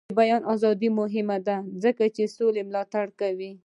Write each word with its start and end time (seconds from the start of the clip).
د 0.09 0.13
بیان 0.21 0.41
ازادي 0.53 0.89
مهمه 0.99 1.37
ده 1.47 1.57
ځکه 1.83 2.03
چې 2.15 2.23
سوله 2.35 2.61
ملاتړ 2.69 3.05
کوي. 3.19 3.51